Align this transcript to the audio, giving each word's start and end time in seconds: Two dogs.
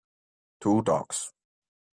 Two 0.59 0.81
dogs. 0.81 1.31